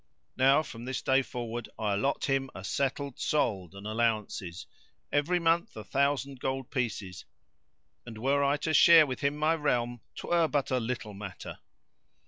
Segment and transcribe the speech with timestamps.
[0.35, 4.65] Now from this day forward I allot him a settled solde and allowances,
[5.11, 7.25] every month a thousand gold pieces;
[8.03, 11.59] and, were I to share with him my realm 'twere but a little matter.